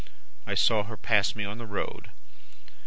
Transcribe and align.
I 0.47 0.55
saw 0.55 0.81
her 0.85 0.97
pass 0.97 1.35
me 1.35 1.45
on 1.45 1.59
the 1.59 1.67
road. 1.67 2.09